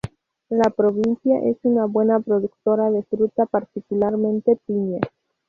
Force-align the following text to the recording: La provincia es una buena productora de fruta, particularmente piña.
La 0.49 0.71
provincia 0.71 1.47
es 1.47 1.57
una 1.61 1.85
buena 1.85 2.19
productora 2.19 2.89
de 2.89 3.03
fruta, 3.03 3.45
particularmente 3.45 4.57
piña. 4.65 4.99